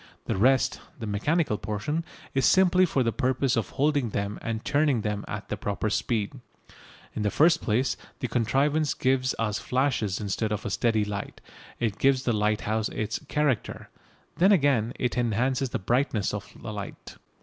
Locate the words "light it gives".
11.05-12.23